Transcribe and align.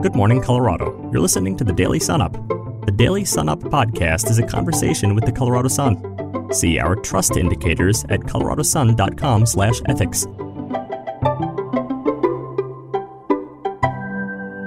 Good 0.00 0.14
morning, 0.14 0.40
Colorado. 0.40 1.10
You're 1.12 1.20
listening 1.20 1.56
to 1.56 1.64
the 1.64 1.72
Daily 1.72 1.98
Sun 1.98 2.22
Up. 2.22 2.32
The 2.86 2.92
Daily 2.94 3.24
Sun 3.24 3.48
Up 3.48 3.58
podcast 3.58 4.30
is 4.30 4.38
a 4.38 4.46
conversation 4.46 5.16
with 5.16 5.24
the 5.24 5.32
Colorado 5.32 5.66
Sun. 5.66 6.52
See 6.52 6.78
our 6.78 6.94
trust 6.94 7.36
indicators 7.36 8.04
at 8.04 8.20
coloradosun.com/ethics. 8.20 10.26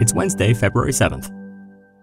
It's 0.02 0.14
Wednesday, 0.14 0.54
February 0.54 0.92
7th. 0.92 1.32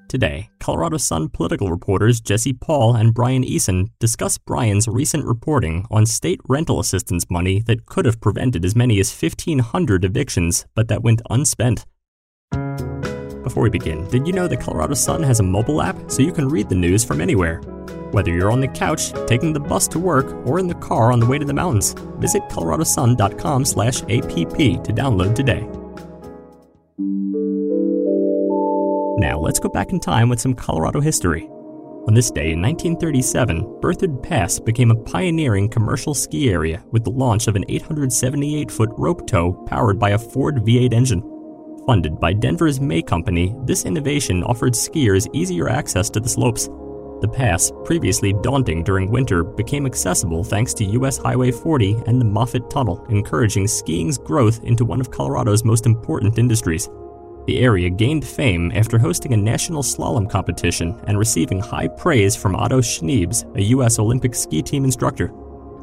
Today, 0.08 0.48
Colorado 0.58 0.96
Sun 0.96 1.28
political 1.28 1.70
reporters 1.70 2.22
Jesse 2.22 2.54
Paul 2.54 2.96
and 2.96 3.12
Brian 3.12 3.44
Eason 3.44 3.88
discuss 3.98 4.38
Brian's 4.38 4.88
recent 4.88 5.26
reporting 5.26 5.84
on 5.90 6.06
state 6.06 6.40
rental 6.48 6.80
assistance 6.80 7.26
money 7.28 7.60
that 7.66 7.84
could 7.84 8.06
have 8.06 8.22
prevented 8.22 8.64
as 8.64 8.74
many 8.74 8.98
as 9.00 9.12
1,500 9.12 10.06
evictions, 10.06 10.64
but 10.74 10.88
that 10.88 11.02
went 11.02 11.20
unspent. 11.28 11.84
Before 13.48 13.62
we 13.62 13.70
begin, 13.70 14.06
did 14.08 14.26
you 14.26 14.34
know 14.34 14.46
that 14.46 14.60
Colorado 14.60 14.92
Sun 14.92 15.22
has 15.22 15.40
a 15.40 15.42
mobile 15.42 15.80
app 15.80 16.10
so 16.10 16.20
you 16.20 16.32
can 16.32 16.50
read 16.50 16.68
the 16.68 16.74
news 16.74 17.02
from 17.02 17.22
anywhere? 17.22 17.62
Whether 18.10 18.30
you're 18.30 18.52
on 18.52 18.60
the 18.60 18.68
couch, 18.68 19.10
taking 19.26 19.54
the 19.54 19.60
bus 19.60 19.88
to 19.88 19.98
work, 19.98 20.46
or 20.46 20.58
in 20.58 20.66
the 20.66 20.74
car 20.74 21.10
on 21.10 21.18
the 21.18 21.24
way 21.24 21.38
to 21.38 21.46
the 21.46 21.54
mountains, 21.54 21.94
visit 22.18 22.42
coloradosun.com/app 22.50 24.84
to 24.84 24.92
download 24.92 25.34
today. 25.34 25.66
Now, 29.18 29.38
let's 29.38 29.58
go 29.58 29.70
back 29.70 29.92
in 29.92 29.98
time 29.98 30.28
with 30.28 30.40
some 30.40 30.52
Colorado 30.52 31.00
history. 31.00 31.48
On 32.06 32.12
this 32.12 32.30
day 32.30 32.52
in 32.52 32.60
1937, 32.60 33.62
Berthoud 33.80 34.22
Pass 34.22 34.60
became 34.60 34.90
a 34.90 34.94
pioneering 34.94 35.70
commercial 35.70 36.12
ski 36.12 36.50
area 36.50 36.84
with 36.90 37.04
the 37.04 37.10
launch 37.10 37.46
of 37.46 37.56
an 37.56 37.64
878 37.66 38.70
foot 38.70 38.90
rope 38.98 39.26
tow 39.26 39.54
powered 39.64 39.98
by 39.98 40.10
a 40.10 40.18
Ford 40.18 40.66
V8 40.66 40.92
engine. 40.92 41.22
Funded 41.88 42.20
by 42.20 42.34
Denver's 42.34 42.82
May 42.82 43.00
Company, 43.00 43.56
this 43.64 43.86
innovation 43.86 44.44
offered 44.44 44.74
skiers 44.74 45.26
easier 45.32 45.70
access 45.70 46.10
to 46.10 46.20
the 46.20 46.28
slopes. 46.28 46.66
The 47.22 47.32
pass, 47.32 47.72
previously 47.86 48.34
daunting 48.42 48.84
during 48.84 49.10
winter, 49.10 49.42
became 49.42 49.86
accessible 49.86 50.44
thanks 50.44 50.74
to 50.74 50.84
US 50.84 51.16
Highway 51.16 51.50
40 51.50 52.02
and 52.06 52.20
the 52.20 52.26
Moffat 52.26 52.68
Tunnel, 52.68 53.02
encouraging 53.08 53.66
skiing's 53.66 54.18
growth 54.18 54.62
into 54.64 54.84
one 54.84 55.00
of 55.00 55.10
Colorado's 55.10 55.64
most 55.64 55.86
important 55.86 56.38
industries. 56.38 56.90
The 57.46 57.60
area 57.60 57.88
gained 57.88 58.26
fame 58.26 58.70
after 58.74 58.98
hosting 58.98 59.32
a 59.32 59.38
national 59.38 59.82
slalom 59.82 60.28
competition 60.28 61.00
and 61.06 61.18
receiving 61.18 61.58
high 61.58 61.88
praise 61.88 62.36
from 62.36 62.54
Otto 62.54 62.82
Schniebs, 62.82 63.50
a 63.56 63.62
U.S. 63.76 63.98
Olympic 63.98 64.34
ski 64.34 64.60
team 64.60 64.84
instructor. 64.84 65.32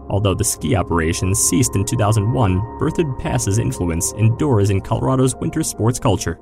Although 0.09 0.35
the 0.35 0.43
ski 0.43 0.75
operations 0.75 1.39
ceased 1.39 1.75
in 1.75 1.85
2001, 1.85 2.59
Berthoud 2.79 3.19
Pass's 3.19 3.59
influence 3.59 4.13
endures 4.13 4.69
in 4.69 4.81
Colorado's 4.81 5.35
winter 5.35 5.63
sports 5.63 5.99
culture. 5.99 6.39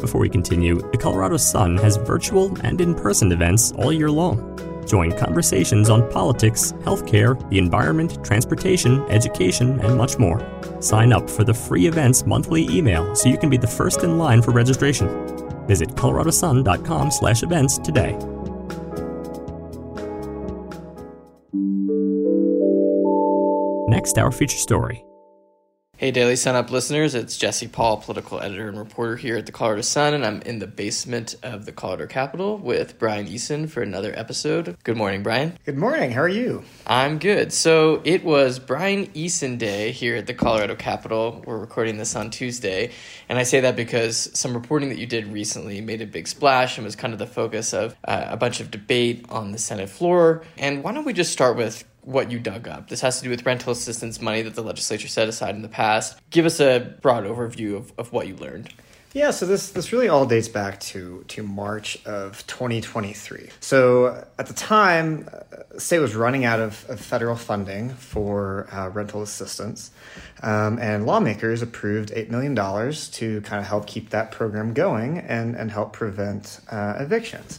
Before 0.00 0.20
we 0.20 0.28
continue, 0.28 0.80
the 0.90 0.98
Colorado 0.98 1.36
Sun 1.36 1.76
has 1.78 1.96
virtual 1.96 2.56
and 2.64 2.80
in 2.80 2.94
person 2.94 3.30
events 3.32 3.72
all 3.72 3.92
year 3.92 4.10
long. 4.10 4.58
Join 4.86 5.16
conversations 5.16 5.88
on 5.90 6.10
politics, 6.10 6.72
healthcare, 6.82 7.38
the 7.50 7.58
environment, 7.58 8.24
transportation, 8.24 9.02
education, 9.10 9.78
and 9.80 9.96
much 9.96 10.18
more. 10.18 10.40
Sign 10.80 11.12
up 11.12 11.30
for 11.30 11.44
the 11.44 11.54
free 11.54 11.86
events 11.86 12.26
monthly 12.26 12.68
email 12.68 13.14
so 13.14 13.28
you 13.28 13.38
can 13.38 13.50
be 13.50 13.58
the 13.58 13.66
first 13.66 14.02
in 14.02 14.18
line 14.18 14.42
for 14.42 14.50
registration. 14.50 15.06
Visit 15.68 15.90
coloradosun.com/events 15.90 17.78
today. 17.78 18.16
Next, 23.90 24.18
our 24.18 24.30
feature 24.30 24.56
story. 24.56 25.04
Hey, 25.96 26.12
Daily 26.12 26.36
Sun 26.36 26.54
Up 26.54 26.70
listeners, 26.70 27.14
it's 27.14 27.36
Jesse 27.36 27.68
Paul, 27.68 27.98
political 27.98 28.40
editor 28.40 28.68
and 28.68 28.78
reporter 28.78 29.16
here 29.16 29.36
at 29.36 29.44
the 29.44 29.52
Colorado 29.52 29.82
Sun, 29.82 30.14
and 30.14 30.24
I'm 30.24 30.40
in 30.42 30.60
the 30.60 30.66
basement 30.66 31.34
of 31.42 31.66
the 31.66 31.72
Colorado 31.72 32.06
Capitol 32.06 32.56
with 32.56 32.98
Brian 32.98 33.26
Eason 33.26 33.68
for 33.68 33.82
another 33.82 34.16
episode. 34.16 34.78
Good 34.82 34.96
morning, 34.96 35.22
Brian. 35.22 35.58
Good 35.66 35.76
morning. 35.76 36.12
How 36.12 36.22
are 36.22 36.28
you? 36.28 36.62
I'm 36.86 37.18
good. 37.18 37.52
So 37.52 38.00
it 38.04 38.24
was 38.24 38.58
Brian 38.58 39.08
Eason 39.08 39.58
Day 39.58 39.90
here 39.90 40.16
at 40.16 40.26
the 40.26 40.34
Colorado 40.34 40.76
Capitol. 40.76 41.42
We're 41.44 41.58
recording 41.58 41.98
this 41.98 42.16
on 42.16 42.30
Tuesday, 42.30 42.92
and 43.28 43.38
I 43.38 43.42
say 43.42 43.60
that 43.60 43.76
because 43.76 44.30
some 44.38 44.54
reporting 44.54 44.88
that 44.90 44.98
you 44.98 45.06
did 45.06 45.26
recently 45.26 45.82
made 45.82 46.00
a 46.00 46.06
big 46.06 46.28
splash 46.28 46.78
and 46.78 46.84
was 46.86 46.96
kind 46.96 47.12
of 47.12 47.18
the 47.18 47.26
focus 47.26 47.74
of 47.74 47.94
uh, 48.04 48.24
a 48.28 48.38
bunch 48.38 48.60
of 48.60 48.70
debate 48.70 49.26
on 49.28 49.50
the 49.50 49.58
Senate 49.58 49.90
floor. 49.90 50.44
And 50.56 50.82
why 50.82 50.92
don't 50.92 51.04
we 51.04 51.12
just 51.12 51.32
start 51.32 51.58
with 51.58 51.84
what 52.02 52.30
you 52.30 52.38
dug 52.38 52.68
up. 52.68 52.88
This 52.88 53.00
has 53.00 53.18
to 53.18 53.24
do 53.24 53.30
with 53.30 53.44
rental 53.44 53.72
assistance 53.72 54.20
money 54.20 54.42
that 54.42 54.54
the 54.54 54.62
legislature 54.62 55.08
set 55.08 55.28
aside 55.28 55.54
in 55.54 55.62
the 55.62 55.68
past. 55.68 56.18
Give 56.30 56.46
us 56.46 56.60
a 56.60 56.96
broad 57.00 57.24
overview 57.24 57.76
of, 57.76 57.92
of 57.98 58.12
what 58.12 58.26
you 58.26 58.36
learned. 58.36 58.72
Yeah, 59.12 59.32
so 59.32 59.44
this 59.44 59.70
this 59.70 59.92
really 59.92 60.08
all 60.08 60.24
dates 60.24 60.46
back 60.46 60.78
to 60.80 61.24
to 61.28 61.42
March 61.42 61.98
of 62.06 62.46
2023. 62.46 63.50
So 63.58 64.24
at 64.38 64.46
the 64.46 64.54
time, 64.54 65.28
uh, 65.32 65.40
the 65.72 65.80
state 65.80 65.98
was 65.98 66.14
running 66.14 66.44
out 66.44 66.60
of, 66.60 66.88
of 66.88 67.00
federal 67.00 67.34
funding 67.34 67.90
for 67.90 68.68
uh, 68.70 68.88
rental 68.90 69.20
assistance, 69.22 69.90
um, 70.44 70.78
and 70.78 71.06
lawmakers 71.06 71.60
approved 71.60 72.12
eight 72.14 72.30
million 72.30 72.54
dollars 72.54 73.08
to 73.10 73.40
kind 73.40 73.60
of 73.60 73.66
help 73.66 73.88
keep 73.88 74.10
that 74.10 74.30
program 74.30 74.74
going 74.74 75.18
and 75.18 75.56
and 75.56 75.72
help 75.72 75.92
prevent 75.92 76.60
uh, 76.70 76.94
evictions. 77.00 77.58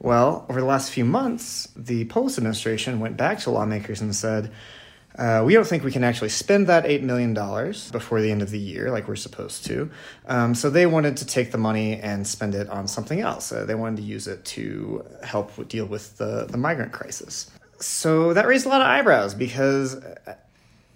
Well, 0.00 0.46
over 0.48 0.60
the 0.60 0.66
last 0.66 0.90
few 0.90 1.04
months, 1.04 1.68
the 1.76 2.04
Polis 2.04 2.38
administration 2.38 3.00
went 3.00 3.16
back 3.16 3.40
to 3.40 3.50
lawmakers 3.50 4.00
and 4.00 4.14
said, 4.14 4.52
uh, 5.18 5.42
we 5.44 5.52
don't 5.52 5.66
think 5.66 5.82
we 5.82 5.90
can 5.90 6.04
actually 6.04 6.28
spend 6.28 6.68
that 6.68 6.84
$8 6.84 7.02
million 7.02 7.34
before 7.34 8.20
the 8.20 8.30
end 8.30 8.40
of 8.40 8.50
the 8.50 8.58
year 8.58 8.92
like 8.92 9.08
we're 9.08 9.16
supposed 9.16 9.66
to. 9.66 9.90
Um, 10.26 10.54
so 10.54 10.70
they 10.70 10.86
wanted 10.86 11.16
to 11.16 11.26
take 11.26 11.50
the 11.50 11.58
money 11.58 11.96
and 11.96 12.24
spend 12.24 12.54
it 12.54 12.68
on 12.68 12.86
something 12.86 13.20
else. 13.20 13.50
Uh, 13.50 13.64
they 13.64 13.74
wanted 13.74 13.96
to 13.96 14.02
use 14.02 14.28
it 14.28 14.44
to 14.44 15.04
help 15.24 15.68
deal 15.68 15.86
with 15.86 16.16
the, 16.18 16.46
the 16.48 16.56
migrant 16.56 16.92
crisis. 16.92 17.50
So 17.80 18.32
that 18.34 18.46
raised 18.46 18.66
a 18.66 18.68
lot 18.68 18.80
of 18.80 18.86
eyebrows 18.86 19.34
because 19.34 19.96
uh, 19.96 20.36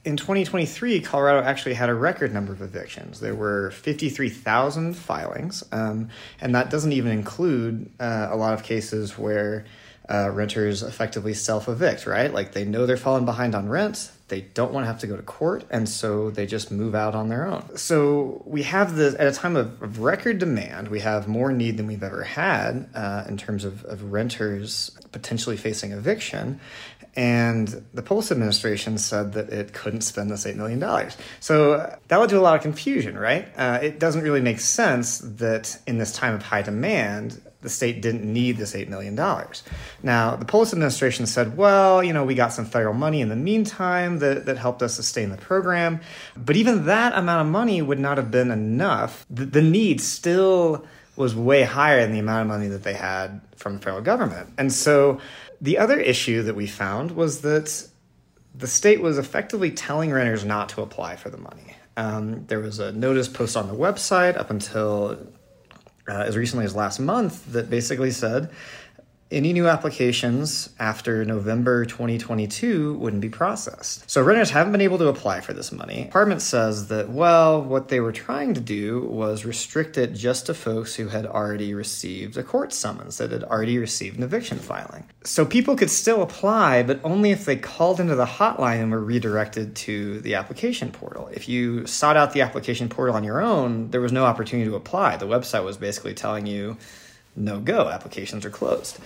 in 0.04 0.16
2023, 0.16 1.00
Colorado 1.00 1.46
actually 1.46 1.74
had 1.74 1.88
a 1.88 1.94
record 1.94 2.34
number 2.34 2.52
of 2.52 2.60
evictions. 2.60 3.20
There 3.20 3.34
were 3.34 3.70
53,000 3.70 4.94
filings, 4.94 5.62
um, 5.70 6.08
and 6.40 6.54
that 6.54 6.70
doesn't 6.70 6.92
even 6.92 7.12
include 7.12 7.90
uh, 8.00 8.28
a 8.30 8.36
lot 8.36 8.54
of 8.54 8.64
cases 8.64 9.16
where 9.16 9.64
uh, 10.10 10.30
renters 10.30 10.82
effectively 10.82 11.34
self 11.34 11.68
evict, 11.68 12.06
right? 12.06 12.32
Like 12.34 12.52
they 12.52 12.64
know 12.64 12.86
they're 12.86 12.96
falling 12.96 13.24
behind 13.24 13.54
on 13.54 13.68
rent, 13.68 14.10
they 14.26 14.40
don't 14.40 14.72
want 14.72 14.84
to 14.84 14.88
have 14.88 14.98
to 15.00 15.06
go 15.06 15.16
to 15.16 15.22
court, 15.22 15.64
and 15.70 15.88
so 15.88 16.30
they 16.30 16.46
just 16.46 16.72
move 16.72 16.96
out 16.96 17.14
on 17.14 17.28
their 17.28 17.46
own. 17.46 17.76
So 17.76 18.42
we 18.44 18.64
have 18.64 18.96
this 18.96 19.14
at 19.14 19.28
a 19.28 19.32
time 19.32 19.54
of, 19.54 19.80
of 19.80 20.00
record 20.00 20.38
demand, 20.38 20.88
we 20.88 21.00
have 21.00 21.28
more 21.28 21.52
need 21.52 21.76
than 21.76 21.86
we've 21.86 22.02
ever 22.02 22.24
had 22.24 22.88
uh, 22.94 23.24
in 23.28 23.36
terms 23.36 23.64
of, 23.64 23.84
of 23.84 24.10
renters 24.10 24.90
potentially 25.12 25.56
facing 25.56 25.92
eviction. 25.92 26.58
And 27.14 27.84
the 27.92 28.02
Polis 28.02 28.32
administration 28.32 28.96
said 28.96 29.34
that 29.34 29.50
it 29.50 29.74
couldn't 29.74 30.00
spend 30.00 30.30
this 30.30 30.44
$8 30.44 30.56
million. 30.56 31.10
So 31.40 31.98
that 32.08 32.16
led 32.16 32.30
to 32.30 32.38
a 32.38 32.40
lot 32.40 32.56
of 32.56 32.62
confusion, 32.62 33.18
right? 33.18 33.48
Uh, 33.56 33.80
it 33.82 33.98
doesn't 33.98 34.22
really 34.22 34.40
make 34.40 34.60
sense 34.60 35.18
that 35.18 35.78
in 35.86 35.98
this 35.98 36.12
time 36.12 36.34
of 36.34 36.42
high 36.42 36.62
demand, 36.62 37.42
the 37.60 37.68
state 37.68 38.00
didn't 38.00 38.24
need 38.24 38.56
this 38.56 38.74
$8 38.74 38.88
million. 38.88 39.14
Now, 40.02 40.36
the 40.36 40.44
Polis 40.44 40.72
administration 40.72 41.26
said, 41.26 41.56
well, 41.56 42.02
you 42.02 42.12
know, 42.12 42.24
we 42.24 42.34
got 42.34 42.52
some 42.52 42.64
federal 42.64 42.94
money 42.94 43.20
in 43.20 43.28
the 43.28 43.36
meantime 43.36 44.18
that, 44.18 44.46
that 44.46 44.56
helped 44.56 44.82
us 44.82 44.94
sustain 44.94 45.30
the 45.30 45.36
program. 45.36 46.00
But 46.36 46.56
even 46.56 46.86
that 46.86 47.12
amount 47.14 47.46
of 47.46 47.52
money 47.52 47.82
would 47.82 48.00
not 48.00 48.16
have 48.16 48.30
been 48.30 48.50
enough. 48.50 49.26
The, 49.30 49.44
the 49.44 49.62
need 49.62 50.00
still 50.00 50.86
was 51.14 51.36
way 51.36 51.62
higher 51.62 52.00
than 52.00 52.12
the 52.12 52.18
amount 52.18 52.42
of 52.42 52.46
money 52.48 52.68
that 52.68 52.84
they 52.84 52.94
had 52.94 53.40
from 53.56 53.74
the 53.74 53.80
federal 53.80 54.02
government. 54.02 54.48
And 54.58 54.72
so 54.72 55.20
the 55.62 55.78
other 55.78 55.98
issue 55.98 56.42
that 56.42 56.56
we 56.56 56.66
found 56.66 57.12
was 57.12 57.40
that 57.42 57.88
the 58.54 58.66
state 58.66 59.00
was 59.00 59.16
effectively 59.16 59.70
telling 59.70 60.10
renters 60.10 60.44
not 60.44 60.68
to 60.70 60.82
apply 60.82 61.16
for 61.16 61.30
the 61.30 61.38
money. 61.38 61.76
Um, 61.96 62.44
there 62.46 62.58
was 62.58 62.80
a 62.80 62.90
notice 62.92 63.28
post 63.28 63.56
on 63.56 63.68
the 63.68 63.74
website 63.74 64.36
up 64.36 64.50
until 64.50 65.16
uh, 66.08 66.12
as 66.12 66.36
recently 66.36 66.64
as 66.64 66.74
last 66.74 66.98
month 66.98 67.52
that 67.52 67.70
basically 67.70 68.10
said 68.10 68.50
any 69.32 69.52
new 69.52 69.66
applications 69.66 70.68
after 70.78 71.24
November 71.24 71.84
2022 71.84 72.94
wouldn't 72.94 73.22
be 73.22 73.28
processed. 73.28 74.08
So 74.08 74.22
renters 74.22 74.50
haven't 74.50 74.72
been 74.72 74.80
able 74.80 74.98
to 74.98 75.08
apply 75.08 75.40
for 75.40 75.52
this 75.52 75.72
money. 75.72 76.04
Apartment 76.08 76.42
says 76.42 76.88
that, 76.88 77.08
well, 77.08 77.62
what 77.62 77.88
they 77.88 78.00
were 78.00 78.12
trying 78.12 78.54
to 78.54 78.60
do 78.60 79.00
was 79.06 79.44
restrict 79.44 79.96
it 79.98 80.14
just 80.14 80.46
to 80.46 80.54
folks 80.54 80.94
who 80.94 81.08
had 81.08 81.26
already 81.26 81.74
received 81.74 82.36
a 82.36 82.42
court 82.42 82.72
summons, 82.72 83.18
that 83.18 83.32
had 83.32 83.44
already 83.44 83.78
received 83.78 84.18
an 84.18 84.22
eviction 84.22 84.58
filing. 84.58 85.04
So 85.24 85.44
people 85.44 85.76
could 85.76 85.90
still 85.90 86.22
apply, 86.22 86.82
but 86.82 87.00
only 87.02 87.30
if 87.30 87.44
they 87.44 87.56
called 87.56 88.00
into 88.00 88.14
the 88.14 88.26
hotline 88.26 88.82
and 88.82 88.92
were 88.92 89.02
redirected 89.02 89.74
to 89.76 90.20
the 90.20 90.34
application 90.34 90.92
portal. 90.92 91.28
If 91.32 91.48
you 91.48 91.86
sought 91.86 92.16
out 92.16 92.32
the 92.32 92.42
application 92.42 92.88
portal 92.88 93.16
on 93.16 93.24
your 93.24 93.40
own, 93.40 93.90
there 93.90 94.00
was 94.00 94.12
no 94.12 94.24
opportunity 94.24 94.68
to 94.68 94.76
apply. 94.76 95.16
The 95.16 95.26
website 95.26 95.64
was 95.64 95.76
basically 95.76 96.14
telling 96.14 96.46
you, 96.46 96.76
no 97.34 97.58
go 97.58 97.88
applications 97.88 98.44
are 98.44 98.50
closed 98.50 98.98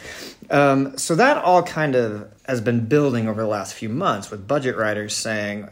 um, 0.50 0.96
so 0.98 1.14
that 1.14 1.36
all 1.38 1.62
kind 1.62 1.94
of 1.94 2.28
has 2.46 2.60
been 2.60 2.86
building 2.86 3.28
over 3.28 3.40
the 3.40 3.48
last 3.48 3.74
few 3.74 3.88
months 3.88 4.30
with 4.30 4.46
budget 4.46 4.76
writers 4.76 5.14
saying 5.14 5.68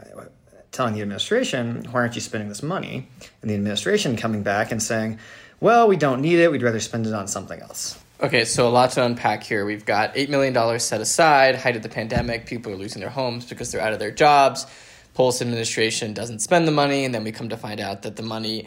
telling 0.74 0.94
the 0.94 1.00
administration, 1.00 1.86
why 1.90 2.00
aren't 2.00 2.14
you 2.16 2.20
spending 2.20 2.48
this 2.48 2.62
money? 2.62 3.08
And 3.40 3.50
the 3.50 3.54
administration 3.54 4.16
coming 4.16 4.42
back 4.42 4.72
and 4.72 4.82
saying, 4.82 5.18
well, 5.60 5.88
we 5.88 5.96
don't 5.96 6.20
need 6.20 6.40
it. 6.40 6.50
We'd 6.50 6.62
rather 6.62 6.80
spend 6.80 7.06
it 7.06 7.14
on 7.14 7.28
something 7.28 7.60
else. 7.60 7.98
Okay, 8.20 8.44
so 8.44 8.68
a 8.68 8.70
lot 8.70 8.90
to 8.92 9.04
unpack 9.04 9.44
here. 9.44 9.64
We've 9.64 9.84
got 9.84 10.14
$8 10.14 10.28
million 10.28 10.80
set 10.80 11.00
aside, 11.00 11.56
height 11.56 11.76
of 11.76 11.82
the 11.82 11.88
pandemic, 11.88 12.46
people 12.46 12.72
are 12.72 12.76
losing 12.76 13.00
their 13.00 13.10
homes 13.10 13.46
because 13.46 13.72
they're 13.72 13.80
out 13.80 13.92
of 13.92 13.98
their 13.98 14.10
jobs. 14.10 14.66
Polis 15.14 15.40
administration 15.40 16.12
doesn't 16.12 16.40
spend 16.40 16.66
the 16.66 16.72
money, 16.72 17.04
and 17.04 17.14
then 17.14 17.22
we 17.22 17.32
come 17.32 17.48
to 17.48 17.56
find 17.56 17.80
out 17.80 18.02
that 18.02 18.16
the 18.16 18.22
money 18.22 18.66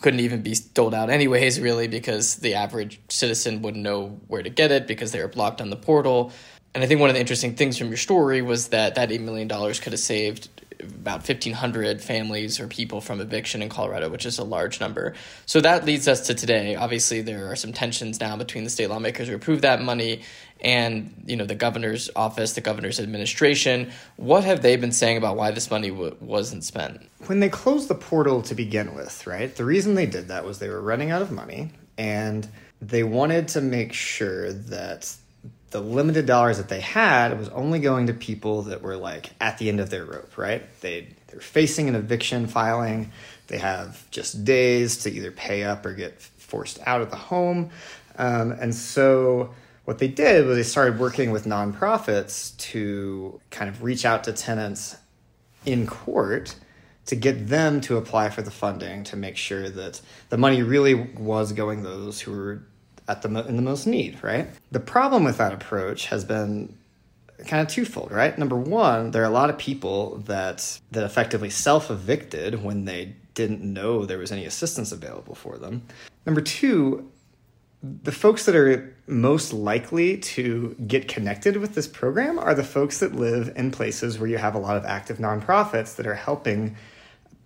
couldn't 0.00 0.20
even 0.20 0.42
be 0.42 0.56
doled 0.72 0.94
out 0.94 1.10
anyways, 1.10 1.60
really, 1.60 1.88
because 1.88 2.36
the 2.36 2.54
average 2.54 3.00
citizen 3.08 3.62
wouldn't 3.62 3.82
know 3.82 4.20
where 4.28 4.42
to 4.42 4.50
get 4.50 4.70
it 4.72 4.86
because 4.86 5.12
they 5.12 5.20
were 5.20 5.28
blocked 5.28 5.60
on 5.60 5.70
the 5.70 5.76
portal. 5.76 6.32
And 6.74 6.82
I 6.82 6.86
think 6.86 7.00
one 7.00 7.10
of 7.10 7.14
the 7.14 7.20
interesting 7.20 7.54
things 7.54 7.78
from 7.78 7.88
your 7.88 7.96
story 7.96 8.42
was 8.42 8.68
that 8.68 8.96
that 8.96 9.10
$8 9.10 9.20
million 9.20 9.48
could 9.48 9.92
have 9.92 10.00
saved 10.00 10.48
about 10.80 11.28
1,500 11.28 12.02
families 12.02 12.58
or 12.58 12.66
people 12.66 13.00
from 13.00 13.20
eviction 13.20 13.62
in 13.62 13.68
Colorado, 13.68 14.08
which 14.08 14.26
is 14.26 14.38
a 14.38 14.44
large 14.44 14.80
number. 14.80 15.14
So 15.46 15.60
that 15.60 15.84
leads 15.84 16.08
us 16.08 16.26
to 16.26 16.34
today. 16.34 16.74
Obviously, 16.74 17.22
there 17.22 17.50
are 17.50 17.56
some 17.56 17.72
tensions 17.72 18.20
now 18.20 18.36
between 18.36 18.64
the 18.64 18.70
state 18.70 18.88
lawmakers 18.88 19.28
who 19.28 19.34
approved 19.34 19.62
that 19.62 19.80
money 19.80 20.22
and 20.60 21.22
you 21.26 21.36
know 21.36 21.44
the 21.44 21.54
governor's 21.54 22.10
office, 22.16 22.52
the 22.52 22.60
governor's 22.60 23.00
administration. 23.00 23.90
What 24.16 24.44
have 24.44 24.62
they 24.62 24.76
been 24.76 24.92
saying 24.92 25.16
about 25.16 25.36
why 25.36 25.50
this 25.50 25.70
money 25.70 25.90
w- 25.90 26.16
wasn't 26.20 26.64
spent? 26.64 27.08
When 27.26 27.40
they 27.40 27.48
closed 27.48 27.88
the 27.88 27.94
portal 27.94 28.42
to 28.42 28.54
begin 28.54 28.94
with, 28.94 29.26
right? 29.26 29.54
The 29.54 29.64
reason 29.64 29.94
they 29.94 30.06
did 30.06 30.28
that 30.28 30.44
was 30.44 30.58
they 30.58 30.68
were 30.68 30.80
running 30.80 31.10
out 31.10 31.22
of 31.22 31.30
money 31.30 31.70
and 31.98 32.48
they 32.80 33.02
wanted 33.02 33.48
to 33.48 33.60
make 33.60 33.92
sure 33.92 34.52
that 34.52 35.14
the 35.70 35.80
limited 35.80 36.24
dollars 36.24 36.58
that 36.58 36.68
they 36.68 36.80
had 36.80 37.36
was 37.36 37.48
only 37.48 37.80
going 37.80 38.06
to 38.06 38.14
people 38.14 38.62
that 38.62 38.80
were 38.80 38.96
like 38.96 39.30
at 39.40 39.58
the 39.58 39.68
end 39.68 39.80
of 39.80 39.90
their 39.90 40.04
rope, 40.04 40.38
right? 40.38 40.62
They 40.80 41.08
they're 41.26 41.40
facing 41.40 41.88
an 41.88 41.96
eviction 41.96 42.46
filing. 42.46 43.10
They 43.48 43.58
have 43.58 44.08
just 44.12 44.44
days 44.44 44.98
to 44.98 45.10
either 45.10 45.32
pay 45.32 45.64
up 45.64 45.84
or 45.84 45.92
get 45.92 46.22
forced 46.22 46.78
out 46.86 47.00
of 47.00 47.10
the 47.10 47.16
home, 47.16 47.70
um, 48.16 48.52
and 48.52 48.72
so 48.72 49.52
what 49.84 49.98
they 49.98 50.08
did 50.08 50.46
was 50.46 50.56
they 50.56 50.62
started 50.62 50.98
working 50.98 51.30
with 51.30 51.44
nonprofits 51.44 52.56
to 52.56 53.40
kind 53.50 53.68
of 53.68 53.82
reach 53.82 54.04
out 54.04 54.24
to 54.24 54.32
tenants 54.32 54.96
in 55.66 55.86
court 55.86 56.56
to 57.06 57.16
get 57.16 57.48
them 57.48 57.80
to 57.82 57.96
apply 57.96 58.30
for 58.30 58.42
the 58.42 58.50
funding 58.50 59.04
to 59.04 59.16
make 59.16 59.36
sure 59.36 59.68
that 59.68 60.00
the 60.30 60.38
money 60.38 60.62
really 60.62 60.94
was 60.94 61.52
going 61.52 61.82
to 61.82 61.88
those 61.88 62.20
who 62.20 62.32
were 62.32 62.62
at 63.06 63.20
the 63.22 63.28
in 63.46 63.56
the 63.56 63.62
most 63.62 63.86
need, 63.86 64.22
right? 64.22 64.48
The 64.72 64.80
problem 64.80 65.24
with 65.24 65.36
that 65.36 65.52
approach 65.52 66.06
has 66.06 66.24
been 66.24 66.74
kind 67.46 67.60
of 67.60 67.68
twofold, 67.68 68.10
right? 68.10 68.36
Number 68.38 68.56
one, 68.56 69.10
there 69.10 69.22
are 69.22 69.26
a 69.26 69.30
lot 69.30 69.50
of 69.50 69.58
people 69.58 70.16
that 70.26 70.78
that 70.92 71.04
effectively 71.04 71.50
self-evicted 71.50 72.62
when 72.64 72.86
they 72.86 73.14
didn't 73.34 73.60
know 73.60 74.06
there 74.06 74.18
was 74.18 74.32
any 74.32 74.46
assistance 74.46 74.92
available 74.92 75.34
for 75.34 75.58
them. 75.58 75.82
Number 76.24 76.40
two, 76.40 77.10
the 78.02 78.12
folks 78.12 78.46
that 78.46 78.56
are 78.56 78.96
most 79.06 79.52
likely 79.52 80.16
to 80.16 80.74
get 80.86 81.06
connected 81.06 81.58
with 81.58 81.74
this 81.74 81.86
program 81.86 82.38
are 82.38 82.54
the 82.54 82.64
folks 82.64 83.00
that 83.00 83.14
live 83.14 83.52
in 83.56 83.70
places 83.70 84.18
where 84.18 84.28
you 84.28 84.38
have 84.38 84.54
a 84.54 84.58
lot 84.58 84.76
of 84.76 84.86
active 84.86 85.18
nonprofits 85.18 85.96
that 85.96 86.06
are 86.06 86.14
helping 86.14 86.76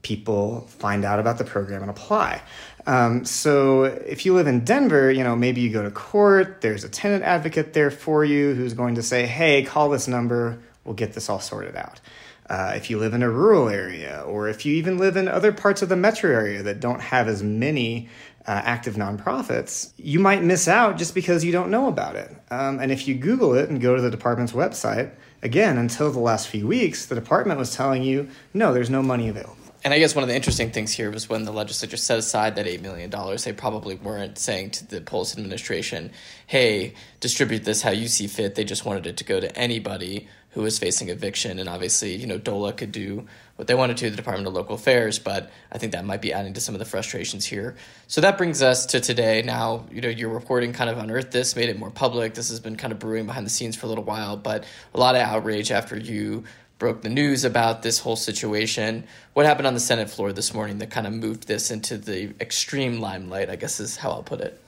people 0.03 0.61
find 0.69 1.05
out 1.05 1.19
about 1.19 1.39
the 1.39 1.45
program 1.45 1.83
and 1.83 1.91
apply. 1.91 2.41
Um, 2.87 3.25
so 3.25 3.85
if 3.85 4.25
you 4.25 4.33
live 4.35 4.47
in 4.47 4.65
Denver, 4.65 5.11
you 5.11 5.25
know, 5.25 5.35
maybe 5.35 5.61
you 5.61 5.71
go 5.71 5.83
to 5.83 5.91
court, 5.91 6.61
there's 6.61 6.85
a 6.85 6.89
tenant 6.89 7.25
advocate 7.25 7.73
there 7.73 7.91
for 7.91 8.25
you 8.25 8.55
who's 8.55 8.75
going 8.75 8.95
to 8.95 9.03
say, 9.03 9.27
hey, 9.27 9.65
call 9.65 9.91
this 9.91 10.07
number, 10.07 10.61
we'll 10.85 10.95
get 10.95 11.15
this 11.15 11.29
all 11.29 11.41
sorted 11.41 11.75
out. 11.75 12.01
Uh, 12.49 12.73
if 12.75 12.89
you 12.89 12.99
live 12.99 13.15
in 13.15 13.23
a 13.23 13.31
rural 13.31 13.69
area, 13.69 14.23
or 14.27 14.49
if 14.49 14.65
you 14.65 14.75
even 14.77 14.99
live 14.99 15.17
in 15.17 15.29
other 15.29 15.53
parts 15.53 15.83
of 15.83 15.89
the 15.89 15.97
metro 15.97 16.31
area 16.31 16.63
that 16.63 16.81
don't 16.81 17.01
have 17.01 17.29
as 17.29 17.43
many 17.43 18.09
uh, 18.47 18.63
active 18.65 18.95
nonprofits, 18.95 19.93
you 19.97 20.19
might 20.19 20.43
miss 20.43 20.67
out 20.67 20.97
just 20.97 21.15
because 21.15 21.45
you 21.45 21.53
don't 21.53 21.71
know 21.71 21.89
about 21.89 22.17
it. 22.17 22.31
Um, 22.51 22.81
and 22.81 22.91
if 22.91 23.07
you 23.07 23.15
Google 23.15 23.55
it 23.55 23.69
and 23.69 23.81
go 23.81 23.95
to 23.95 24.01
the 24.01 24.11
department's 24.11 24.53
website, 24.53 25.11
again, 25.43 25.77
until 25.77 26.11
the 26.11 26.19
last 26.19 26.49
few 26.49 26.67
weeks, 26.67 27.07
the 27.07 27.15
department 27.15 27.59
was 27.59 27.75
telling 27.75 28.03
you, 28.03 28.29
no, 28.55 28.73
there's 28.73 28.91
no 28.91 29.03
money 29.03 29.29
available 29.29 29.59
and 29.85 29.95
I 29.95 29.99
guess 30.01 30.15
one 30.15 30.25
of 30.25 30.29
the 30.29 30.35
interesting 30.35 30.71
things 30.71 30.93
here 30.93 31.11
was 31.11 31.29
when 31.29 31.45
the 31.45 31.53
legislature 31.53 31.97
set 31.97 32.19
aside 32.19 32.57
that 32.57 32.67
$8 32.67 32.81
million, 32.83 33.11
they 33.11 33.53
probably 33.53 33.95
weren't 33.95 34.37
saying 34.37 34.73
to 34.73 34.87
the 34.87 35.01
Polis 35.01 35.37
administration, 35.37 36.11
hey, 36.47 36.95
distribute 37.21 37.65
this 37.65 37.83
how 37.83 37.91
you 37.91 38.09
see 38.09 38.27
fit. 38.27 38.57
They 38.57 38.65
just 38.65 38.85
wanted 38.85 39.07
it 39.07 39.17
to 39.19 39.25
go 39.25 39.39
to 39.39 39.57
anybody 39.57 40.27
who 40.51 40.63
was 40.63 40.79
facing 40.79 41.09
eviction. 41.09 41.59
And 41.59 41.69
obviously, 41.69 42.15
you 42.15 42.27
know, 42.27 42.39
DOLA 42.39 42.73
could 42.73 42.93
do 42.93 43.27
what 43.57 43.67
they 43.67 43.75
wanted 43.75 43.97
to, 43.99 44.11
the 44.11 44.17
Department 44.17 44.47
of 44.47 44.55
Local 44.55 44.77
Affairs, 44.77 45.19
but 45.19 45.51
I 45.73 45.79
think 45.79 45.93
that 45.93 46.05
might 46.05 46.23
be 46.23 46.33
adding 46.33 46.55
to 46.55 46.61
some 46.61 46.75
of 46.75 46.79
the 46.79 46.85
frustrations 46.85 47.45
here. 47.45 47.75
So 48.07 48.21
that 48.21 48.39
brings 48.39 48.63
us 48.63 48.87
to 48.87 49.01
today. 49.01 49.43
Now, 49.43 49.85
you 49.91 50.01
know, 50.01 50.09
your 50.09 50.31
reporting 50.31 50.73
kind 50.73 50.89
of 50.89 50.99
unearthed 50.99 51.33
this, 51.33 51.57
made 51.57 51.69
it 51.69 51.79
more 51.79 51.91
public. 51.91 52.35
This 52.35 52.51
has 52.51 52.61
been 52.61 52.77
kind 52.77 52.93
of 52.93 52.99
brewing 52.99 53.27
behind 53.27 53.45
the 53.45 53.51
scenes 53.51 53.77
for 53.77 53.87
a 53.87 53.89
little 53.89 54.05
while, 54.05 54.37
but 54.37 54.65
a 54.95 55.01
lot 55.01 55.17
of 55.17 55.23
outrage 55.23 55.73
after 55.73 55.99
you 55.99 56.45
broke 56.79 57.03
the 57.03 57.09
news 57.09 57.45
about 57.45 57.83
this 57.83 57.99
whole 57.99 58.17
situation. 58.17 59.05
What 59.35 59.45
happened 59.45 59.67
on 59.67 59.75
the 59.75 59.81
Senate 59.81 60.09
floor 60.09 60.33
this 60.33 60.55
morning 60.55 60.79
that 60.79 60.91
kind 60.91 61.07
of 61.07 61.13
moved 61.13 61.49
this 61.49 61.73
into 61.73 61.99
the 61.99 62.35
extreme 62.41 63.01
limelight, 63.01 63.51
I 63.51 63.57
guess 63.57 63.81
is 63.81 63.97
how 63.97 64.11
I'll 64.11 64.23
put 64.23 64.41
it. 64.41 64.61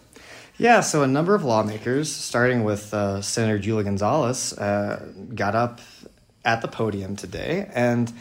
Yeah, 0.60 0.80
so 0.80 1.02
a 1.02 1.06
number 1.06 1.34
of 1.34 1.42
lawmakers, 1.42 2.14
starting 2.14 2.64
with 2.64 2.92
uh, 2.92 3.22
Senator 3.22 3.58
Julia 3.58 3.82
Gonzales, 3.82 4.52
uh, 4.58 5.10
got 5.34 5.54
up 5.54 5.80
at 6.44 6.60
the 6.60 6.68
podium 6.68 7.16
today 7.16 7.70
and 7.72 8.12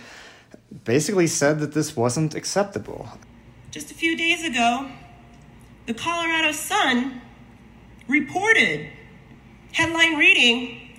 basically 0.86 1.27
said 1.27 1.59
that 1.59 1.74
this 1.74 1.97
wasn't 1.97 2.36
acceptable. 2.36 3.09
Just 3.71 3.91
a 3.91 3.94
few 3.94 4.15
days 4.15 4.45
ago, 4.45 4.89
the 5.86 5.94
Colorado 5.94 6.53
Sun 6.53 7.19
reported, 8.07 8.88
headline 9.74 10.15
reading, 10.15 10.95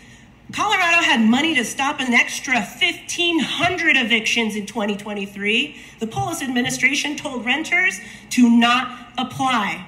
Colorado 0.52 1.02
had 1.02 1.22
money 1.22 1.54
to 1.54 1.64
stop 1.64 2.00
an 2.00 2.12
extra 2.12 2.56
1,500 2.56 3.96
evictions 3.96 4.56
in 4.56 4.66
2023. 4.66 5.76
The 6.00 6.06
Polis 6.06 6.42
administration 6.42 7.16
told 7.16 7.46
renters 7.46 7.98
to 8.28 8.50
not 8.50 9.14
apply. 9.16 9.86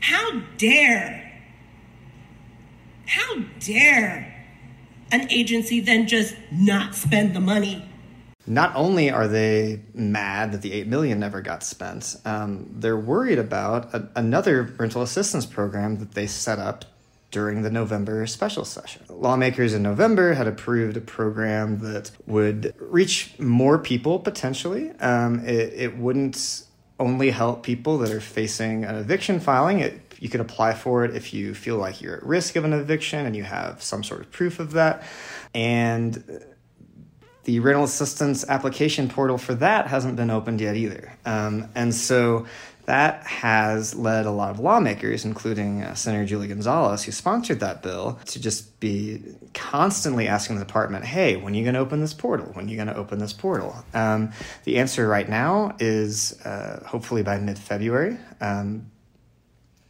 How 0.00 0.42
dare, 0.56 1.32
how 3.06 3.44
dare 3.60 4.34
an 5.12 5.30
agency 5.30 5.80
then 5.80 6.06
just 6.06 6.34
not 6.50 6.94
spend 6.94 7.34
the 7.34 7.40
money? 7.40 7.86
Not 8.46 8.74
only 8.74 9.10
are 9.10 9.28
they 9.28 9.80
mad 9.94 10.52
that 10.52 10.62
the 10.62 10.72
eight 10.72 10.86
million 10.86 11.20
never 11.20 11.40
got 11.40 11.62
spent, 11.62 12.16
um, 12.24 12.68
they're 12.72 12.96
worried 12.96 13.38
about 13.38 13.94
a, 13.94 14.08
another 14.16 14.74
rental 14.78 15.02
assistance 15.02 15.46
program 15.46 15.98
that 15.98 16.12
they 16.12 16.26
set 16.26 16.58
up 16.58 16.84
during 17.30 17.62
the 17.62 17.70
November 17.70 18.26
special 18.26 18.64
session. 18.64 19.02
Lawmakers 19.08 19.72
in 19.72 19.82
November 19.82 20.34
had 20.34 20.48
approved 20.48 20.96
a 20.96 21.00
program 21.00 21.78
that 21.78 22.10
would 22.26 22.74
reach 22.78 23.38
more 23.38 23.78
people 23.78 24.18
potentially. 24.18 24.90
Um, 24.98 25.44
it, 25.44 25.72
it, 25.74 25.96
wouldn't 25.96 26.64
only 27.00 27.30
help 27.30 27.64
people 27.64 27.98
that 27.98 28.10
are 28.10 28.20
facing 28.20 28.84
an 28.84 28.94
eviction 28.94 29.40
filing. 29.40 29.80
It, 29.80 30.00
you 30.20 30.28
can 30.28 30.40
apply 30.40 30.74
for 30.74 31.04
it 31.04 31.16
if 31.16 31.34
you 31.34 31.54
feel 31.54 31.76
like 31.76 32.00
you're 32.00 32.16
at 32.16 32.22
risk 32.22 32.54
of 32.56 32.64
an 32.64 32.72
eviction 32.72 33.26
and 33.26 33.34
you 33.34 33.42
have 33.42 33.82
some 33.82 34.04
sort 34.04 34.20
of 34.20 34.30
proof 34.30 34.60
of 34.60 34.72
that. 34.72 35.02
And 35.54 36.44
the 37.44 37.58
rental 37.60 37.84
assistance 37.84 38.44
application 38.48 39.08
portal 39.08 39.38
for 39.38 39.54
that 39.56 39.86
hasn't 39.86 40.16
been 40.16 40.30
opened 40.30 40.60
yet 40.60 40.76
either. 40.76 41.12
Um, 41.24 41.70
and 41.74 41.94
so 41.94 42.46
that 42.90 43.24
has 43.24 43.94
led 43.94 44.26
a 44.26 44.32
lot 44.32 44.50
of 44.50 44.58
lawmakers, 44.58 45.24
including 45.24 45.84
uh, 45.84 45.94
Senator 45.94 46.26
Julie 46.26 46.48
Gonzales, 46.48 47.04
who 47.04 47.12
sponsored 47.12 47.60
that 47.60 47.84
bill, 47.84 48.18
to 48.26 48.40
just 48.40 48.80
be 48.80 49.22
constantly 49.54 50.26
asking 50.26 50.56
the 50.58 50.64
department, 50.64 51.04
hey, 51.04 51.36
when 51.36 51.54
are 51.54 51.56
you 51.56 51.62
going 51.62 51.74
to 51.74 51.80
open 51.80 52.00
this 52.00 52.12
portal? 52.12 52.46
When 52.46 52.66
are 52.66 52.68
you 52.68 52.74
going 52.74 52.88
to 52.88 52.96
open 52.96 53.20
this 53.20 53.32
portal? 53.32 53.76
Um, 53.94 54.32
the 54.64 54.78
answer 54.78 55.06
right 55.06 55.28
now 55.28 55.76
is 55.78 56.40
uh, 56.44 56.82
hopefully 56.84 57.22
by 57.22 57.38
mid 57.38 57.60
February. 57.60 58.18
Um, 58.40 58.90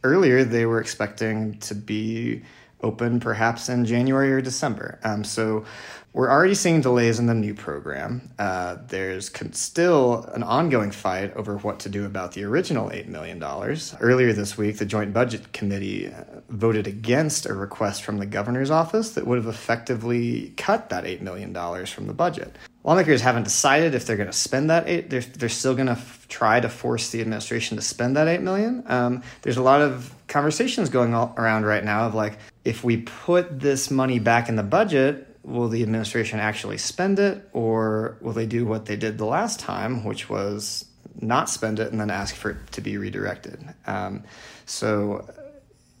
earlier, 0.03 0.43
they 0.43 0.67
were 0.67 0.79
expecting 0.79 1.57
to 1.61 1.73
be 1.73 2.43
open 2.83 3.19
perhaps 3.19 3.69
in 3.69 3.85
January 3.85 4.31
or 4.31 4.41
December. 4.41 4.99
Um, 5.03 5.23
so 5.23 5.65
we're 6.13 6.29
already 6.29 6.55
seeing 6.55 6.81
delays 6.81 7.19
in 7.19 7.27
the 7.27 7.33
new 7.33 7.53
program. 7.53 8.31
Uh, 8.37 8.77
there's 8.87 9.29
con- 9.29 9.53
still 9.53 10.25
an 10.33 10.43
ongoing 10.43 10.91
fight 10.91 11.33
over 11.37 11.57
what 11.57 11.79
to 11.79 11.89
do 11.89 12.05
about 12.05 12.33
the 12.33 12.43
original 12.43 12.89
$8 12.89 13.07
million. 13.07 13.41
Earlier 13.41 14.33
this 14.33 14.57
week, 14.57 14.77
the 14.77 14.85
Joint 14.85 15.13
Budget 15.13 15.53
Committee 15.53 16.11
uh, 16.11 16.41
voted 16.49 16.85
against 16.85 17.45
a 17.45 17.53
request 17.53 18.03
from 18.03 18.17
the 18.17 18.25
governor's 18.25 18.69
office 18.69 19.11
that 19.11 19.25
would 19.25 19.37
have 19.37 19.47
effectively 19.47 20.53
cut 20.57 20.89
that 20.89 21.05
$8 21.05 21.21
million 21.21 21.53
from 21.85 22.07
the 22.07 22.13
budget. 22.13 22.57
Lawmakers 22.83 23.21
haven't 23.21 23.43
decided 23.43 23.93
if 23.93 24.05
they're 24.05 24.17
going 24.17 24.29
to 24.29 24.33
spend 24.37 24.69
that 24.71 24.89
eight. 24.89 25.09
They're, 25.09 25.21
they're 25.21 25.49
still 25.49 25.75
going 25.75 25.85
to 25.85 25.93
f- 25.93 26.25
try 26.27 26.59
to 26.59 26.67
force 26.67 27.11
the 27.11 27.21
administration 27.21 27.77
to 27.77 27.83
spend 27.83 28.15
that 28.15 28.27
eight 28.27 28.41
million. 28.41 28.83
Um, 28.87 29.21
there's 29.43 29.57
a 29.57 29.61
lot 29.61 29.81
of 29.81 30.13
conversations 30.27 30.89
going 30.89 31.13
around 31.13 31.65
right 31.65 31.83
now 31.83 32.07
of 32.07 32.15
like, 32.15 32.39
if 32.63 32.83
we 32.83 32.97
put 32.97 33.59
this 33.59 33.89
money 33.89 34.19
back 34.19 34.49
in 34.49 34.55
the 34.55 34.63
budget, 34.63 35.27
will 35.43 35.69
the 35.69 35.81
administration 35.81 36.39
actually 36.39 36.77
spend 36.77 37.19
it, 37.19 37.49
or 37.53 38.17
will 38.21 38.33
they 38.33 38.45
do 38.45 38.65
what 38.65 38.85
they 38.85 38.95
did 38.95 39.17
the 39.17 39.25
last 39.25 39.59
time, 39.59 40.03
which 40.03 40.29
was 40.29 40.85
not 41.19 41.49
spend 41.49 41.79
it 41.79 41.91
and 41.91 41.99
then 41.99 42.09
ask 42.09 42.35
for 42.35 42.51
it 42.51 42.71
to 42.73 42.81
be 42.81 42.97
redirected? 42.97 43.59
Um, 43.87 44.23
so 44.65 45.27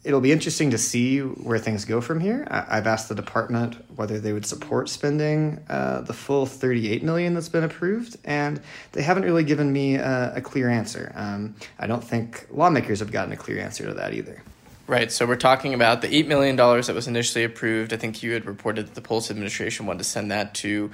it'll 0.03 0.21
be 0.21 0.31
interesting 0.31 0.71
to 0.71 0.77
see 0.77 1.19
where 1.19 1.59
things 1.59 1.85
go 1.85 2.01
from 2.01 2.19
here. 2.19 2.47
I- 2.49 2.75
have 2.75 2.87
asked 2.87 3.09
the 3.09 3.15
department 3.15 3.75
whether 3.95 4.19
they 4.19 4.33
would 4.33 4.45
support 4.45 4.89
spending 4.89 5.63
uh, 5.69 6.01
the 6.01 6.13
full 6.13 6.45
38 6.45 7.03
million 7.03 7.33
that's 7.33 7.49
been 7.49 7.63
approved, 7.63 8.17
and 8.23 8.61
they 8.93 9.01
haven't 9.01 9.23
really 9.23 9.43
given 9.43 9.71
me 9.71 9.95
a, 9.95 10.33
a 10.35 10.41
clear 10.41 10.69
answer. 10.69 11.11
Um, 11.15 11.55
I 11.79 11.87
don't 11.87 12.03
think 12.03 12.47
lawmakers 12.51 12.99
have 12.99 13.11
gotten 13.11 13.33
a 13.33 13.37
clear 13.37 13.59
answer 13.59 13.85
to 13.85 13.93
that 13.95 14.13
either. 14.13 14.43
Right. 14.91 15.09
So 15.09 15.25
we're 15.25 15.37
talking 15.37 15.73
about 15.73 16.01
the 16.01 16.09
$8 16.09 16.27
million 16.27 16.57
that 16.57 16.93
was 16.93 17.07
initially 17.07 17.45
approved. 17.45 17.93
I 17.93 17.95
think 17.95 18.21
you 18.21 18.33
had 18.33 18.45
reported 18.45 18.87
that 18.87 18.93
the 18.93 18.99
Polis 18.99 19.31
administration 19.31 19.85
wanted 19.85 19.99
to 19.99 20.03
send 20.03 20.31
that 20.31 20.53
to 20.55 20.91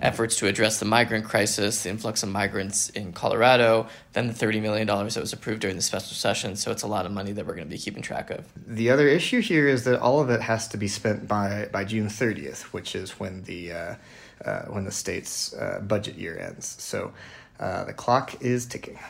efforts 0.00 0.36
to 0.36 0.46
address 0.46 0.78
the 0.78 0.84
migrant 0.84 1.24
crisis, 1.24 1.82
the 1.82 1.88
influx 1.88 2.22
of 2.22 2.28
migrants 2.28 2.90
in 2.90 3.12
Colorado, 3.12 3.88
then 4.12 4.28
the 4.28 4.32
$30 4.32 4.62
million 4.62 4.86
that 4.86 5.16
was 5.16 5.32
approved 5.32 5.62
during 5.62 5.74
the 5.74 5.82
special 5.82 6.14
session. 6.14 6.54
So 6.54 6.70
it's 6.70 6.84
a 6.84 6.86
lot 6.86 7.06
of 7.06 7.10
money 7.10 7.32
that 7.32 7.44
we're 7.44 7.56
going 7.56 7.66
to 7.66 7.74
be 7.74 7.76
keeping 7.76 8.04
track 8.04 8.30
of. 8.30 8.46
The 8.68 8.88
other 8.88 9.08
issue 9.08 9.40
here 9.40 9.66
is 9.66 9.82
that 9.82 9.98
all 9.98 10.20
of 10.20 10.30
it 10.30 10.42
has 10.42 10.68
to 10.68 10.76
be 10.76 10.86
spent 10.86 11.26
by, 11.26 11.68
by 11.72 11.82
June 11.82 12.06
30th, 12.06 12.62
which 12.72 12.94
is 12.94 13.18
when 13.18 13.42
the, 13.42 13.72
uh, 13.72 13.94
uh, 14.44 14.62
when 14.66 14.84
the 14.84 14.92
state's 14.92 15.54
uh, 15.54 15.80
budget 15.84 16.14
year 16.14 16.38
ends. 16.38 16.76
So 16.78 17.12
uh, 17.58 17.82
the 17.82 17.94
clock 17.94 18.40
is 18.42 18.64
ticking. 18.64 19.00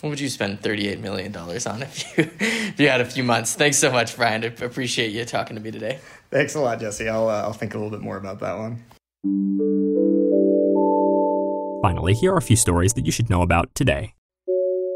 What 0.00 0.10
would 0.10 0.20
you 0.20 0.30
spend 0.30 0.62
$38 0.62 1.00
million 1.00 1.36
on 1.36 1.82
if 1.82 2.16
you, 2.16 2.30
if 2.40 2.80
you 2.80 2.88
had 2.88 3.02
a 3.02 3.04
few 3.04 3.22
months? 3.22 3.54
Thanks 3.54 3.76
so 3.76 3.92
much, 3.92 4.16
Brian. 4.16 4.42
I 4.42 4.46
appreciate 4.46 5.12
you 5.12 5.24
talking 5.26 5.56
to 5.56 5.62
me 5.62 5.70
today. 5.70 5.98
Thanks 6.30 6.54
a 6.54 6.60
lot, 6.60 6.80
Jesse. 6.80 7.08
I'll, 7.08 7.28
uh, 7.28 7.42
I'll 7.42 7.52
think 7.52 7.74
a 7.74 7.78
little 7.78 7.90
bit 7.90 8.00
more 8.00 8.16
about 8.16 8.40
that 8.40 8.56
one. 8.56 8.82
Finally, 11.82 12.14
here 12.14 12.32
are 12.32 12.38
a 12.38 12.42
few 12.42 12.56
stories 12.56 12.94
that 12.94 13.04
you 13.04 13.12
should 13.12 13.28
know 13.28 13.42
about 13.42 13.74
today. 13.74 14.14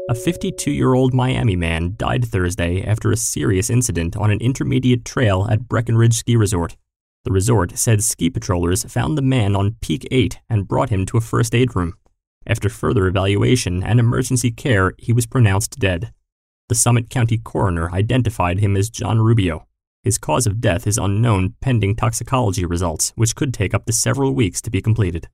A 0.09 0.15
52 0.15 0.71
year 0.71 0.93
old 0.93 1.13
Miami 1.13 1.55
man 1.55 1.95
died 1.97 2.25
Thursday 2.25 2.83
after 2.83 3.11
a 3.11 3.17
serious 3.17 3.69
incident 3.69 4.15
on 4.15 4.29
an 4.31 4.39
intermediate 4.39 5.03
trail 5.03 5.47
at 5.49 5.67
Breckenridge 5.67 6.13
Ski 6.13 6.35
Resort. 6.35 6.77
The 7.23 7.31
resort 7.31 7.77
said 7.77 8.03
ski 8.03 8.29
patrollers 8.29 8.83
found 8.83 9.17
the 9.17 9.23
man 9.23 9.55
on 9.55 9.77
Peak 9.81 10.07
8 10.11 10.39
and 10.47 10.67
brought 10.67 10.89
him 10.89 11.07
to 11.07 11.17
a 11.17 11.21
first 11.21 11.55
aid 11.55 11.75
room. 11.75 11.95
After 12.47 12.69
further 12.69 13.07
evaluation 13.07 13.83
and 13.83 13.99
emergency 13.99 14.51
care, 14.51 14.93
he 14.97 15.13
was 15.13 15.25
pronounced 15.25 15.79
dead. 15.79 16.13
The 16.69 16.75
Summit 16.75 17.09
County 17.09 17.37
coroner 17.37 17.91
identified 17.91 18.59
him 18.59 18.77
as 18.77 18.89
John 18.89 19.19
Rubio. 19.19 19.67
His 20.03 20.19
cause 20.19 20.45
of 20.45 20.61
death 20.61 20.85
is 20.85 20.99
unknown 20.99 21.55
pending 21.61 21.95
toxicology 21.95 22.65
results, 22.65 23.13
which 23.15 23.35
could 23.35 23.53
take 23.53 23.73
up 23.73 23.85
to 23.85 23.93
several 23.93 24.33
weeks 24.33 24.61
to 24.61 24.69
be 24.69 24.81
completed. 24.81 25.27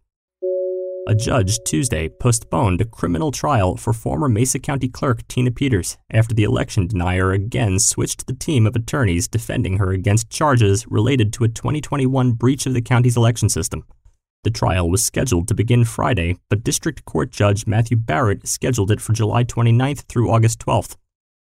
A 1.07 1.15
judge 1.15 1.59
Tuesday 1.65 2.07
postponed 2.07 2.79
a 2.79 2.85
criminal 2.85 3.31
trial 3.31 3.75
for 3.75 3.91
former 3.91 4.29
Mesa 4.29 4.59
County 4.59 4.87
Clerk 4.87 5.27
Tina 5.27 5.51
Peters 5.51 5.97
after 6.11 6.33
the 6.33 6.43
election 6.43 6.87
denier 6.87 7.31
again 7.31 7.79
switched 7.79 8.27
the 8.27 8.35
team 8.35 8.67
of 8.67 8.75
attorneys 8.75 9.27
defending 9.27 9.77
her 9.77 9.91
against 9.91 10.29
charges 10.29 10.87
related 10.87 11.33
to 11.33 11.43
a 11.43 11.49
2021 11.49 12.33
breach 12.33 12.65
of 12.65 12.73
the 12.73 12.81
county's 12.81 13.17
election 13.17 13.49
system. 13.49 13.83
The 14.43 14.49
trial 14.49 14.89
was 14.89 15.03
scheduled 15.03 15.47
to 15.49 15.53
begin 15.53 15.85
Friday, 15.85 16.35
but 16.49 16.63
District 16.63 17.05
Court 17.05 17.29
Judge 17.29 17.67
Matthew 17.67 17.95
Barrett 17.95 18.47
scheduled 18.47 18.89
it 18.89 18.99
for 18.99 19.13
July 19.13 19.43
29th 19.43 20.05
through 20.07 20.31
August 20.31 20.59
12th. 20.59 20.95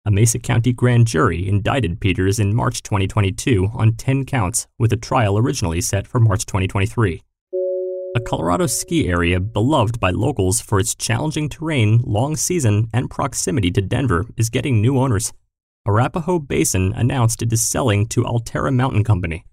A 0.04 0.12
Mesa 0.12 0.38
County 0.38 0.74
grand 0.74 1.08
jury 1.08 1.48
indicted 1.48 2.02
Peters 2.02 2.40
in 2.40 2.54
March 2.54 2.84
2022 2.84 3.70
on 3.74 3.94
10 3.94 4.26
counts, 4.26 4.68
with 4.78 4.92
a 4.92 4.98
trial 4.98 5.38
originally 5.38 5.80
set 5.80 6.08
for 6.08 6.20
March 6.20 6.46
2023. 6.46 7.24
A 8.18 8.20
Colorado 8.20 8.66
ski 8.66 9.08
area 9.08 9.40
beloved 9.40 9.98
by 10.02 10.12
locals 10.12 10.60
for 10.60 10.78
its 10.78 10.94
challenging 10.94 11.48
terrain, 11.48 12.02
long 12.04 12.36
season, 12.36 12.90
and 12.94 13.10
proximity 13.10 13.72
to 13.72 13.82
Denver 13.82 14.26
is 14.36 14.50
getting 14.50 14.82
new 14.82 14.98
owners. 14.98 15.32
Arapahoe 15.88 16.40
Basin 16.40 16.92
announced 16.94 17.42
it 17.42 17.54
is 17.54 17.64
selling 17.64 18.08
to 18.08 18.24
Alterra 18.24 18.76
Mountain 18.76 19.06
Company. 19.06 19.46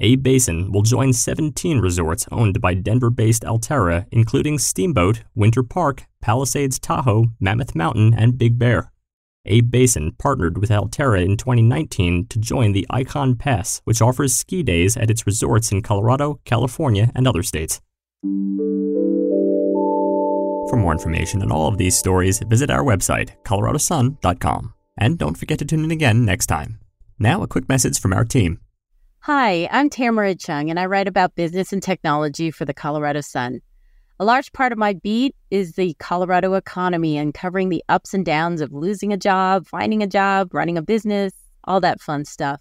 A-Basin 0.00 0.72
will 0.72 0.82
join 0.82 1.12
17 1.12 1.78
resorts 1.78 2.26
owned 2.32 2.60
by 2.60 2.74
Denver 2.74 3.10
based 3.10 3.44
Alterra, 3.44 4.06
including 4.10 4.58
Steamboat, 4.58 5.22
Winter 5.36 5.62
Park, 5.62 6.06
Palisades 6.20 6.80
Tahoe, 6.80 7.26
Mammoth 7.38 7.76
Mountain, 7.76 8.12
and 8.14 8.36
Big 8.36 8.58
Bear. 8.58 8.90
A-Basin 9.46 10.12
partnered 10.18 10.58
with 10.58 10.70
Alterra 10.70 11.24
in 11.24 11.36
2019 11.36 12.26
to 12.28 12.38
join 12.38 12.72
the 12.72 12.86
Icon 12.90 13.36
Pass, 13.36 13.82
which 13.84 14.02
offers 14.02 14.34
ski 14.34 14.62
days 14.62 14.96
at 14.96 15.10
its 15.10 15.26
resorts 15.26 15.70
in 15.70 15.82
Colorado, 15.82 16.40
California, 16.44 17.12
and 17.14 17.28
other 17.28 17.42
states. 17.42 17.80
For 20.70 20.76
more 20.76 20.92
information 20.92 21.42
on 21.42 21.52
all 21.52 21.68
of 21.68 21.78
these 21.78 21.96
stories, 21.96 22.40
visit 22.48 22.70
our 22.70 22.82
website, 22.82 23.32
coloradosun.com. 23.44 24.74
And 24.96 25.18
don't 25.18 25.36
forget 25.36 25.58
to 25.58 25.64
tune 25.64 25.84
in 25.84 25.90
again 25.90 26.24
next 26.24 26.46
time. 26.46 26.80
Now, 27.18 27.42
a 27.42 27.46
quick 27.46 27.68
message 27.68 28.00
from 28.00 28.12
our 28.12 28.24
team. 28.24 28.58
Hi, 29.26 29.70
I'm 29.72 29.88
Tamara 29.88 30.34
Chuang, 30.34 30.68
and 30.68 30.78
I 30.78 30.84
write 30.84 31.08
about 31.08 31.34
business 31.34 31.72
and 31.72 31.82
technology 31.82 32.50
for 32.50 32.66
the 32.66 32.74
Colorado 32.74 33.22
Sun. 33.22 33.62
A 34.20 34.24
large 34.26 34.52
part 34.52 34.70
of 34.70 34.76
my 34.76 34.92
beat 34.92 35.34
is 35.50 35.76
the 35.76 35.94
Colorado 35.98 36.52
economy 36.52 37.16
and 37.16 37.32
covering 37.32 37.70
the 37.70 37.82
ups 37.88 38.12
and 38.12 38.22
downs 38.22 38.60
of 38.60 38.74
losing 38.74 39.14
a 39.14 39.16
job, 39.16 39.66
finding 39.66 40.02
a 40.02 40.06
job, 40.06 40.52
running 40.52 40.76
a 40.76 40.82
business, 40.82 41.32
all 41.64 41.80
that 41.80 42.02
fun 42.02 42.26
stuff. 42.26 42.60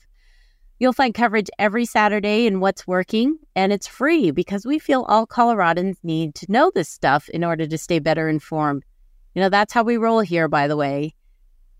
You'll 0.80 0.94
find 0.94 1.14
coverage 1.14 1.50
every 1.60 1.84
Saturday 1.84 2.46
in 2.48 2.62
What's 2.62 2.88
Working, 2.88 3.40
and 3.58 3.74
it's 3.74 3.86
free 3.86 4.32
because 4.32 4.66
we 4.66 4.80
feel 4.80 5.04
all 5.10 5.28
Coloradans 5.28 5.98
need 6.02 6.34
to 6.36 6.50
know 6.50 6.72
this 6.74 6.88
stuff 6.88 7.28
in 7.28 7.44
order 7.44 7.68
to 7.68 7.78
stay 7.78 8.00
better 8.00 8.30
informed. 8.30 8.86
You 9.36 9.42
know, 9.42 9.50
that's 9.50 9.74
how 9.74 9.84
we 9.84 9.98
roll 9.98 10.22
here, 10.22 10.48
by 10.48 10.70
the 10.70 10.78
way. 10.78 11.14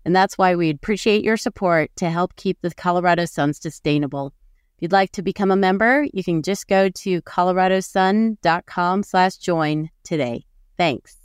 And 0.04 0.14
that's 0.14 0.36
why 0.36 0.54
we 0.54 0.68
appreciate 0.68 1.24
your 1.24 1.38
support 1.38 1.90
to 1.96 2.10
help 2.10 2.36
keep 2.36 2.58
the 2.60 2.74
Colorado 2.74 3.24
Sun 3.24 3.54
sustainable. 3.54 4.34
If 4.76 4.82
you'd 4.82 4.92
like 4.92 5.12
to 5.12 5.22
become 5.22 5.50
a 5.50 5.56
member, 5.56 6.06
you 6.12 6.24
can 6.24 6.42
just 6.42 6.66
go 6.66 6.88
to 6.88 7.22
coloradosun.com 7.22 9.02
slash 9.02 9.36
join 9.36 9.90
today. 10.02 10.44
Thanks. 10.76 11.23